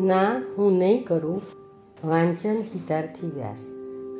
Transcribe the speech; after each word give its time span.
ના, 0.00 0.42
હું 0.58 0.72
નહીં 0.72 1.06
કરું. 1.06 1.42
વાંચન 2.04 2.56
હિતાર્થી 2.56 3.26
વ્યાસ. 3.26 3.58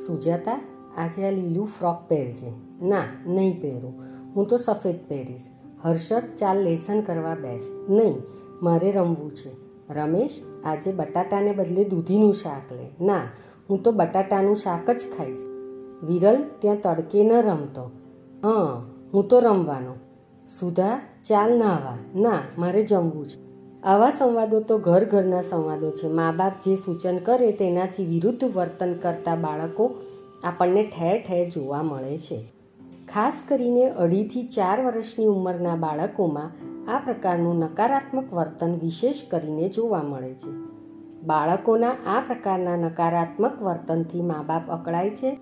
સુજાતા, 0.07 0.61
આજે 0.97 1.25
આ 1.27 1.31
લીલું 1.31 1.67
ફ્રોક 1.67 1.97
પહેરજે. 2.09 2.53
ના, 2.83 3.03
નહીં 3.27 3.63
પહેરું. 3.63 3.95
હું 4.37 4.47
તો 4.47 4.57
સફેદ 4.57 4.97
પહેરીશ. 5.09 5.41
હર્ષદ, 5.83 6.23
ચાલ 6.39 6.59
લેસન 6.59 7.01
કરવા 7.01 7.35
બેસ. 7.35 7.61
નહીં, 7.89 8.23
મારે 8.63 8.93
રમવું 8.93 9.35
છે. 9.35 9.51
રમેશ, 9.95 10.43
આજે 10.65 10.93
બટાટાને 10.93 11.53
બદલે 11.53 11.85
દૂધીનું 11.85 12.35
શાક 12.35 12.73
લે. 12.73 13.05
ના, 13.05 13.21
હું 13.71 13.83
તો 13.83 13.93
બટાટાનું 13.93 14.57
શાક 14.57 14.91
જ 14.91 15.05
ખાઈશ. 15.19 15.37
વિરલ, 16.03 16.45
ત્યાં 16.59 16.77
તડકે 16.81 17.25
ન 17.25 17.33
રમતો. 17.33 17.91
હા, 18.43 18.85
હું 19.15 19.29
તો 19.29 19.41
રમવાનો. 19.41 19.95
સુધા, 20.61 21.01
ચાલ 21.29 21.59
નાવા 21.59 21.99
ના, 22.15 22.39
મારે 22.59 22.83
જમવું 22.83 23.29
છે. 23.29 23.50
આવા 23.85 24.11
સંવાદો 24.11 24.61
તો 24.61 24.79
ઘર 24.79 25.05
ઘરના 25.05 25.43
સંવાદો 25.43 25.91
છે. 25.91 26.09
મા 26.09 26.33
બાપ 26.37 26.53
જે 26.67 26.77
સૂચન 26.77 27.19
કરે 27.19 27.53
તેનાથી 27.53 28.07
વિરુદ્ધ 28.07 28.45
વર્તન 28.45 28.95
કરતા 28.95 29.35
બાળકો 29.35 29.95
આપણને 30.45 30.85
ઠેર 30.85 31.25
ઠેર 31.29 31.51
જોવા 31.51 31.83
મળે 31.83 32.19
છે. 32.19 32.53
ખાસ 33.15 33.43
કરીને 33.49 33.91
અઢીથી 33.91 34.43
ચાર 34.43 34.85
વર્ષની 34.85 35.27
ઉંમરના 35.27 35.75
બાળકોમાં 35.75 36.51
આ 36.91 36.99
પ્રકારનું 36.99 37.57
નકારાત્મક 37.57 38.33
વર્તન 38.33 38.75
વિશેષ 38.75 39.15
કરીને 39.31 39.69
જોવા 39.69 40.03
મળે 40.03 40.35
છે. 40.35 40.51
બાળકોના 41.27 41.91
આ 42.07 42.21
પ્રકારના 42.21 42.77
નકારાત્મક 42.77 43.63
વર્તનથી 43.63 44.23
મા 44.23 44.45
બાપ 44.47 44.71
અકળાય 44.71 45.11
છે 45.11 45.39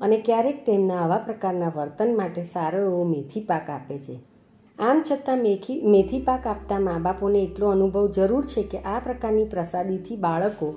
અને 0.00 0.16
ક્યારેક 0.18 0.66
તેમના 0.66 0.94
આવા 0.94 1.18
પ્રકારના 1.18 1.72
વર્તન 1.76 2.16
માટે 2.16 2.42
સારો 2.42 2.78
એવો 2.78 3.04
મેથી 3.04 3.40
પાક 3.40 3.70
આપે 3.70 3.98
છે. 3.98 4.31
આમ 4.78 5.02
છતાં 5.10 5.38
મેથી 5.38 5.82
મેથી 5.82 6.18
પાક 6.20 6.46
આપતા 6.46 6.78
મા 6.78 6.98
બાપોને 6.98 7.38
એટલો 7.38 7.68
અનુભવ 7.68 8.06
જરૂર 8.08 8.44
છે 8.44 8.62
કે 8.62 8.78
આ 8.78 8.98
પ્રકારની 8.98 9.44
પ્રસાદીથી 9.44 10.16
બાળકો 10.16 10.70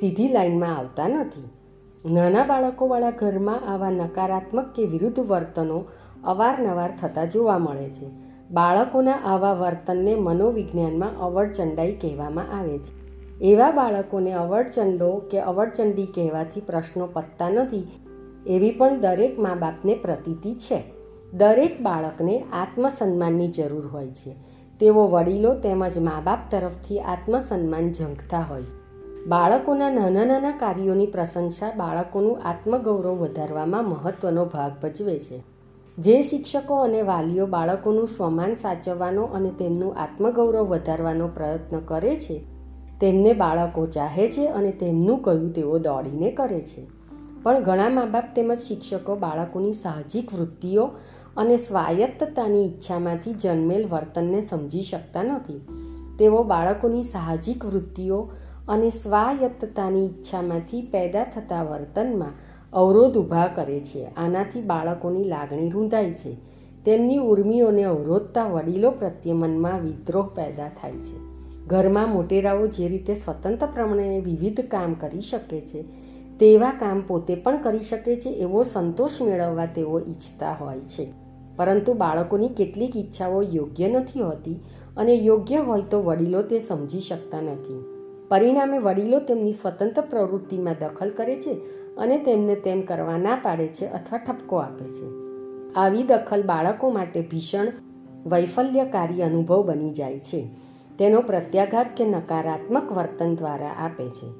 સીધી 0.00 0.28
લાઈનમાં 0.28 0.76
આવતા 0.76 1.08
નથી. 1.08 1.48
નાના 2.12 2.44
બાળકોવાળા 2.44 3.10
ઘરમાં 3.10 3.66
આવા 3.68 3.90
નકારાત્મક 3.90 4.66
કે 4.74 4.84
વિરુદ્ધ 4.84 5.20
વર્તનો 5.20 5.84
અવારનવાર 6.24 6.92
થતા 7.02 7.24
જોવા 7.24 7.58
મળે 7.58 7.88
છે. 7.88 8.10
બાળકોના 8.50 9.12
આવા 9.12 9.52
વર્તનને 9.52 10.14
મનોવિજ્ઞાનમાં 10.14 11.18
અવળચંડાઈ 11.18 11.92
કહેવામાં 11.92 12.52
આવે 12.58 12.78
છે. 12.78 12.92
એવા 13.40 13.70
બાળકોને 13.70 14.32
અવળચંડો 14.32 15.10
કે 15.30 15.40
અવળચંડી 15.40 16.06
કહેવાથી 16.06 16.60
પ્રશ્નો 16.60 17.06
પતતા 17.06 17.50
નથી, 17.50 17.84
એવી 18.46 18.70
પણ 18.70 19.00
દરેક 19.00 19.38
મા 19.38 19.54
બાપને 19.54 19.94
પ્રતીતિ 19.94 20.54
છે. 20.54 20.80
દરેક 21.32 21.82
બાળકને 21.82 22.44
આત્મસન્માનની 22.52 23.48
જરૂર 23.48 23.86
હોય 23.86 24.10
છે. 24.10 24.36
તેઓ 24.80 25.06
વડીલો 25.06 25.54
તેમજ 25.54 25.98
મા 25.98 26.20
બાપ 26.24 26.38
તરફથી 26.50 27.00
આત્મસન્માન 27.00 27.92
ઝંખતા 27.92 28.40
હોય 28.40 28.62
બાળકોના 29.26 29.90
નાના 29.90 30.24
નાના 30.24 30.50
કાર્યોની 30.50 31.06
પ્રશંસા 31.06 31.70
બાળકોનું 31.76 32.42
આત્મગૌરવ 32.42 33.16
વધારવામાં 33.16 33.88
મહત્વનો 33.88 34.44
ભાગ 34.44 34.72
ભજવે 34.82 35.18
છે. 35.18 35.42
જે 35.98 36.22
શિક્ષકો 36.22 36.76
અને 36.76 37.02
વાલીઓ 37.02 37.46
બાળકોનું 37.46 38.08
સ્વમાન 38.08 38.54
સાચવવાનો 38.54 39.22
અને 39.22 39.50
તેમનું 39.50 39.96
આત્મગૌરવ 39.96 40.64
વધારવાનો 40.64 41.28
પ્રયત્ન 41.28 41.78
કરે 41.78 42.16
છે, 42.16 42.44
તેમને 43.00 43.32
બાળકો 43.32 43.86
ચાહે 43.86 44.30
છે 44.30 44.46
અને 44.46 44.70
તેમનું 44.70 45.22
કહ્યું 45.22 45.52
તેઓ 45.52 45.78
દોડીને 45.78 46.30
કરે 46.30 46.60
છે. 46.60 46.86
પણ 47.42 47.60
ઘણા 47.60 47.88
મા 47.88 48.04
બાપ 48.04 48.24
તેમજ 48.36 48.58
શિક્ષકો 48.58 49.16
બાળકોની 49.16 49.72
સાહજિક 49.72 50.34
વૃત્તિઓ 50.34 50.90
અને 51.38 51.56
સ્વાયત્તતાની 51.56 52.66
ઈચ્છામાંથી 52.66 53.32
જન્મેલ 53.32 53.88
વર્તનને 53.88 54.40
સમજી 54.40 54.82
શકતા 54.82 55.22
નથી. 55.22 55.60
તેઓ 56.18 56.42
બાળકોની 56.42 57.04
સાહજિક 57.04 57.64
વૃત્તિઓ 57.64 58.30
અને 58.68 58.90
સ્વાયત્તતાની 58.90 60.06
ઈચ્છામાંથી 60.06 60.82
પેદા 60.82 61.24
થતા 61.24 61.62
વર્તનમાં 61.62 62.32
અવરોધ 62.72 63.16
ઊભા 63.16 63.46
કરે 63.46 63.80
છે. 63.80 64.04
આનાથી 64.04 64.62
બાળકોની 64.62 65.24
લાગણી 65.24 65.68
રૂંધાય 65.68 66.10
છે. 66.10 66.36
તેમની 66.84 67.16
ઉર્મિઓને 67.16 67.82
અવરોધતા 67.82 68.44
વડીલો 68.46 68.90
પ્રત્યે 68.90 69.32
મનમાં 69.32 69.80
વિદ્રોહ 69.80 70.26
પેદા 70.26 70.68
થાય 70.68 70.92
છે. 70.92 71.16
ઘરમાં 71.66 72.08
મોટેરાઓ 72.08 72.66
જે 72.66 72.88
રીતે 72.88 73.14
સ્વતંત્ર 73.14 73.66
પ્રમાણે 73.66 74.20
વિવિધ 74.20 74.60
કામ 74.60 74.94
કરી 74.94 75.20
શકે 75.20 75.60
છે, 75.60 75.82
તેવા 76.38 76.70
કામ 76.70 77.00
પોતે 77.00 77.34
પણ 77.34 77.62
કરી 77.62 77.82
શકે 77.82 78.16
છે 78.20 78.28
એવો 78.28 78.64
સંતોષ 78.64 79.22
મેળવવા 79.22 79.66
તેઓ 79.66 80.00
ઈચ્છતા 80.00 80.52
હોય 80.52 80.80
છે. 80.80 81.27
પરંતુ 81.58 81.94
બાળકોની 81.94 82.48
કેટલીક 82.48 82.96
ઈચ્છાઓ 82.96 83.42
યોગ્ય 83.42 83.88
નથી 83.88 84.20
હોતી 84.20 84.60
અને 84.96 85.14
યોગ્ય 85.14 85.56
હોય 85.56 85.82
તો 85.82 86.02
વડીલો 86.02 86.42
તે 86.42 86.60
સમજી 86.60 87.00
શકતા 87.00 87.40
નથી. 87.40 87.84
પરિણામે 88.28 88.78
વડીલો 88.78 89.18
તેમની 89.18 89.52
સ્વતંત્ર 89.52 90.00
પ્રવૃત્તિમાં 90.00 90.74
દખલ 90.80 91.10
કરે 91.10 91.40
છે 91.40 91.52
અને 91.96 92.18
તેમને 92.18 92.54
તેમ 92.54 92.82
કરવા 92.82 93.18
ના 93.18 93.38
પાડે 93.42 93.66
છે 93.66 93.86
અથવા 93.86 94.18
ઠપકો 94.18 94.56
આપે 94.56 94.84
છે. 94.84 95.28
આવી 95.72 96.02
દખલ 96.02 96.42
બાળકો 96.42 96.90
માટે 96.90 97.20
ભીષણ, 97.20 97.68
વૈફલ્યકારી 98.26 99.22
અનુભવ 99.22 99.66
બની 99.66 99.92
જાય 99.92 100.18
છે. 100.18 100.48
તેનો 100.98 101.20
પ્રત્યાઘાત 101.20 101.86
કે 101.96 102.04
નકારાત્મક 102.04 102.92
વર્તન 102.92 103.34
દ્વારા 103.34 103.68
આપે 103.68 104.08
છે. 104.08 104.32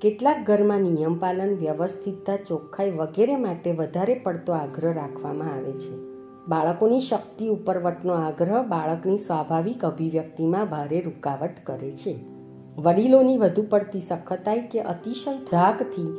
કેટલાક 0.00 0.46
ઘરમાં 0.46 0.80
નિયમ 0.80 1.18
પાલન, 1.18 1.56
વ્યવસ્થિતતા, 1.56 2.36
ચોખ્ખાઈ 2.36 2.90
વગેરે 2.90 3.36
માટે 3.36 3.72
વધારે 3.72 4.14
પડતો 4.14 4.52
આગ્રહ 4.52 4.94
રાખવામાં 4.94 5.54
આવે 5.54 5.72
છે. 5.72 6.11
બાળકોની 6.48 7.00
શક્તિ 7.00 7.48
ઉપરવટનો 7.48 8.12
આગ્રહ 8.12 8.62
બાળકની 8.62 9.18
સ્વાભાવિક 9.18 9.84
અભિવ્યક્તિમાં 9.84 10.66
ભારે 10.66 11.00
રૂકાવટ 11.00 11.50
કરે 11.66 11.90
છે. 11.90 12.16
વડીલોની 12.78 13.38
વધુ 13.38 13.62
પડતી 13.70 14.00
સખતાઈ 14.00 14.60
કે 14.60 14.80
અતિશય 14.80 15.36
ધાકથી 15.50 16.18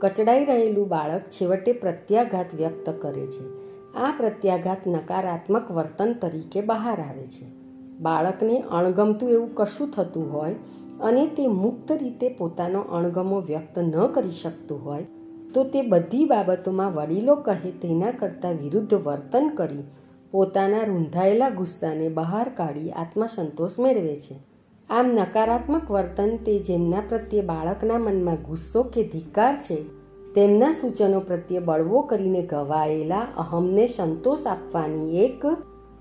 કચડાઈ 0.00 0.44
રહેલું 0.44 0.88
બાળક 0.88 1.20
છેવટે 1.20 1.72
પ્રત્યાઘાત 1.72 2.54
વ્યક્ત 2.54 2.90
કરે 3.02 3.26
છે. 3.26 3.44
આ 3.94 4.14
પ્રત્યાઘાત 4.16 4.78
નકારાત્મક 4.86 5.70
વર્તન 5.70 6.12
તરીકે 6.12 6.60
બહાર 6.60 7.00
આવે 7.00 7.26
છે. 7.26 7.46
બાળકને 8.00 8.60
અણગમતું 8.60 9.30
એવું 9.30 9.54
કશું 9.54 9.90
થતું 9.90 10.32
હોય 10.32 10.54
અને 11.00 11.26
તે 11.26 11.46
મુક્ત 11.46 11.92
રીતે 11.92 12.28
પોતાનો 12.28 12.80
અણગમો 12.80 13.40
વ્યક્ત 13.40 13.78
ન 13.78 14.06
કરી 14.06 14.30
શકતું 14.30 14.84
હોય 14.84 15.06
તો 15.54 15.64
તે 15.64 15.82
બધી 15.82 16.24
બાબતોમાં 16.24 16.94
વડીલો 16.94 17.34
કહે 17.34 17.70
તેના 17.70 18.10
કરતાં 18.10 18.54
વિરુદ્ધ 18.54 18.94
વર્તન 18.94 19.48
કરી 19.48 19.84
પોતાના 20.32 20.84
રૂંધાયેલા 20.84 21.50
ગુસ્સાને 21.50 22.08
બહાર 22.08 22.48
કાઢી 22.48 22.92
આત્મસંતોષ 22.92 23.78
મેળવે 23.78 24.16
છે. 24.16 24.36
આમ 24.90 25.06
નકારાત્મક 25.06 25.90
વર્તન 25.90 26.36
તે 26.36 26.58
જેમના 26.58 27.02
પ્રત્યે 27.08 27.42
બાળકના 27.42 27.98
મનમાં 27.98 28.36
ગુસ્સો 28.36 28.82
કે 28.82 29.02
ધિક્કાર 29.04 29.56
છે, 29.56 29.76
તેમના 30.34 30.72
સૂચનો 30.72 31.20
પ્રત્યે 31.20 31.58
બળવો 31.58 32.00
કરીને 32.02 32.42
ગવાયેલા 32.42 33.26
અહમને 33.36 33.86
સંતોષ 33.86 34.46
આપવાની 34.46 35.18
એક 35.24 35.46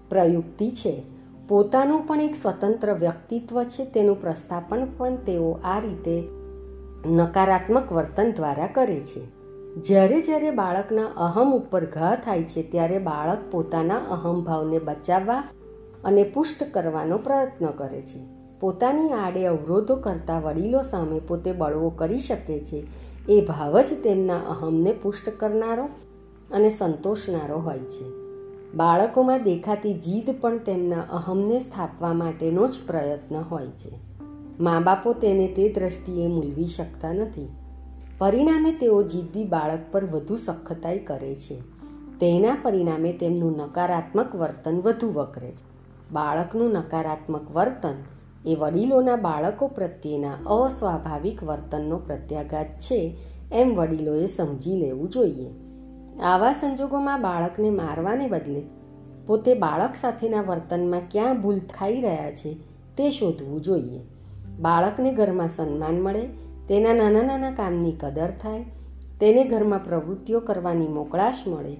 પ્રયુક્તિ 0.09 0.69
છે. 0.71 0.95
પોતાનું 1.47 2.07
પણ 2.07 2.21
એક 2.21 2.35
સ્વતંત્ર 2.35 2.93
વ્યક્તિત્વ 2.93 3.63
છે, 3.63 3.85
તેનું 3.85 4.21
પ્રસ્થાપન 4.21 4.87
પણ 4.97 5.15
તેઓ 5.15 5.51
આ 5.63 5.79
રીતે 5.79 6.17
નકારાત્મક 7.05 7.93
વર્તન 7.93 8.31
દ્વારા 8.31 8.67
કરે 8.67 8.99
છે. 8.99 9.40
જ્યારે 9.77 10.21
જ્યારે 10.21 10.51
બાળકના 10.51 11.05
અહમ 11.05 11.53
ઉપર 11.53 11.85
ઘા 11.85 12.15
થાય 12.15 12.43
છે, 12.43 12.63
ત્યારે 12.63 12.97
બાળક 12.97 13.37
પોતાના 13.51 13.95
અહમભાવને 13.95 14.79
બચાવવા 14.79 15.43
અને 16.03 16.23
પુષ્ટ 16.23 16.63
કરવાનો 16.73 17.17
પ્રયત્ન 17.17 17.65
કરે 17.65 18.01
છે. 18.01 18.19
પોતાની 18.59 19.09
આડે 19.09 19.45
અવરોધો 19.45 19.95
કરતા 19.95 20.39
વડીલો 20.39 20.81
સામે 20.81 21.19
પોતે 21.19 21.51
બળવો 21.51 21.89
કરી 21.89 22.19
શકે 22.19 22.59
છે. 22.59 22.87
એ 23.29 23.45
ભાવ 23.45 23.81
જ 23.81 23.85
તેમના 24.03 24.37
અહમને 24.37 24.91
પુષ્ટ 24.91 25.29
કરનારો 25.29 25.83
અને 26.51 26.69
સંતોષનારો 26.69 27.57
હોય 27.59 27.79
છે. 27.79 28.03
બાળકોમાં 28.75 29.43
દેખાતી 29.43 29.93
જીદ 29.93 30.41
પણ 30.41 30.57
તેમના 30.57 31.01
અહમને 31.01 31.59
સ્થાપવા 31.59 32.13
માટેનો 32.13 32.67
જ 32.67 32.73
પ્રયત્ન 32.87 33.35
હોય 33.35 33.67
છે. 33.67 33.97
મા 34.59 34.79
બાપો 34.79 35.13
તેને 35.13 35.47
તે 35.47 35.69
દ્રષ્ટિએ 35.69 36.27
મૂલવી 36.27 36.67
શકતા 36.67 37.13
નથી. 37.13 37.49
પરિણામે 38.21 38.71
તેઓ 38.71 39.03
જીદ્દી 39.03 39.45
બાળક 39.45 39.79
પર 39.91 40.05
વધુ 40.05 40.35
સખતાઈ 40.35 40.99
કરે 40.99 41.35
છે. 41.35 41.61
તેના 42.19 42.57
પરિણામે 42.61 43.13
તેમનું 43.13 43.57
નકારાત્મક 43.57 44.35
વર્તન 44.35 44.81
વધુ 44.81 45.13
વકરે 45.13 45.51
છે. 45.51 45.63
બાળકનું 46.11 46.71
નકારાત્મક 46.71 47.51
વર્તન 47.51 47.93
એ 48.45 48.55
વડીલોના 48.55 49.15
બાળકો 49.15 49.67
પ્રત્યેના 49.67 50.33
અસ્વાભાવિક 50.33 51.43
વર્તનનો 51.43 51.97
પ્રત્યાઘાત 51.97 52.65
છે 52.65 53.17
એમ 53.51 53.75
વડીલોએ 53.75 54.27
સમજી 54.27 54.77
લેવું 54.77 55.09
જોઈએ. 55.09 55.49
આવા 56.23 56.53
સંજોગોમાં 56.53 57.21
બાળકને 57.21 57.69
મારવાને 57.69 58.27
બદલે 58.27 58.63
પોતે 59.27 59.53
બાળક 59.53 59.95
સાથેના 60.01 60.41
વર્તનમાં 60.41 61.01
ક્યાં 61.11 61.41
ભૂલ 61.41 61.59
ખાઈ 61.59 62.01
રહ્યા 62.01 62.31
છે 62.31 62.53
તે 62.97 63.09
શોધવું 63.09 63.61
જોઈએ. 63.61 63.99
બાળકને 64.59 65.13
ઘરમાં 65.13 65.49
સન્માન 65.49 65.93
મળે 66.01 66.27
તેના 66.71 66.93
નાના 66.93 67.21
નાના 67.21 67.51
કામની 67.51 67.91
કદર 67.91 68.31
થાય, 68.41 68.63
તેને 69.19 69.43
ઘરમાં 69.43 69.83
પ્રવૃત્તિઓ 69.83 70.39
કરવાની 70.39 70.87
મોકળાશ 70.87 71.47
મળે, 71.47 71.75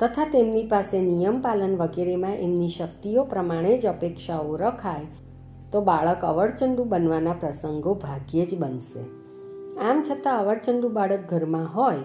તથા 0.00 0.24
તેમની 0.24 0.66
પાસે 0.66 1.00
નિયમ 1.00 1.40
પાલન 1.40 1.76
વગેરેમાં 1.76 2.34
એમની 2.34 2.68
શક્તિઓ 2.68 3.24
પ્રમાણે 3.24 3.78
જ 3.78 3.86
અપેક્ષાઓ 3.86 4.56
રખાય, 4.56 5.06
તો 5.72 5.80
બાળક 5.80 6.24
અવરચંડુ 6.24 6.84
બનવાના 6.84 7.32
પ્રસંગો 7.32 7.94
ભાગ્યે 7.94 8.46
જ 8.46 8.58
બનશે. 8.58 9.00
આમ 9.80 10.02
છતાં 10.02 10.40
અવરચંડુ 10.40 10.88
બાળક 10.88 11.20
ઘરમાં 11.28 11.76
હોય, 11.76 11.96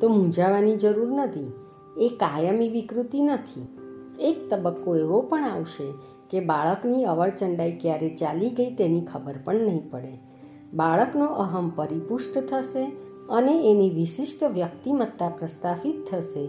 તો 0.00 0.08
મૂંઝાવાની 0.08 0.76
જરૂર 0.76 1.12
નથી, 1.12 1.52
એ 1.98 2.08
કાયમી 2.08 2.68
વિકૃતિ 2.68 3.22
નથી. 3.22 3.78
એક 4.20 4.50
તબક્કો 4.50 4.96
એવો 4.96 5.20
પણ 5.20 5.44
આવશે 5.44 5.92
કે 6.30 6.40
બાળકની 6.40 7.04
અવરચંડાઈ 7.04 7.72
ક્યારે 7.72 8.08
ચાલી 8.08 8.50
ગઈ 8.50 8.74
તેની 8.74 9.00
ખબર 9.00 9.34
પણ 9.44 9.54
નહીં 9.54 9.90
પડે. 9.90 10.31
બાળકનો 10.72 11.26
અહમ 11.26 11.68
પરિપુષ્ટ 11.68 12.38
થશે 12.38 12.84
અને 13.30 13.70
એની 13.70 13.90
વિશિષ્ટ 13.90 14.44
વ્યક્તિમત્તા 14.44 15.28
પ્રસ્થાપિત 15.28 16.10
થશે. 16.10 16.46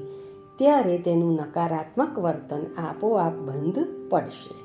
ત્યારે 0.58 0.98
તેનું 0.98 1.36
નકારાત્મક 1.36 2.20
વર્તન 2.20 2.62
આપોઆપ 2.78 3.34
બંધ 3.34 3.80
પડશે. 4.10 4.63